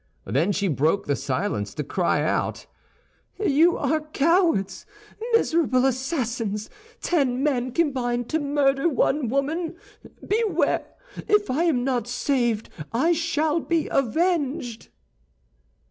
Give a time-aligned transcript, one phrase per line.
[0.25, 2.65] Then she broke the silence to cry out,
[3.37, 4.87] "You are cowards,
[5.33, 9.75] miserable assassins—ten men combined to murder one woman.
[10.27, 10.87] Beware!
[11.27, 14.89] If I am not saved I shall be avenged."